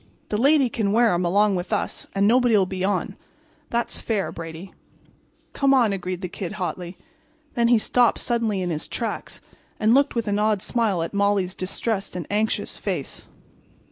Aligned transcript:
The 0.29 0.37
lady 0.39 0.67
can 0.67 0.91
wear 0.91 1.13
'em 1.13 1.23
along 1.25 1.55
with 1.55 1.71
us 1.71 2.07
and 2.15 2.25
nobody'll 2.27 2.65
be 2.65 2.83
on. 2.83 3.15
That's 3.69 3.99
fair, 4.01 4.31
Brady." 4.31 4.73
"Come 5.53 5.75
on," 5.75 5.93
agreed 5.93 6.21
the 6.21 6.27
Kid, 6.27 6.53
hotly. 6.53 6.95
And 6.95 7.53
then 7.53 7.67
he 7.67 7.77
stopped 7.77 8.17
suddenly 8.17 8.63
in 8.63 8.71
his 8.71 8.87
tracks 8.87 9.41
and 9.79 9.93
looked 9.93 10.15
with 10.15 10.27
an 10.27 10.39
odd 10.39 10.63
smile 10.63 11.03
at 11.03 11.13
Molly's 11.13 11.53
distressed 11.53 12.15
and 12.15 12.25
anxious 12.31 12.79
face. 12.79 13.27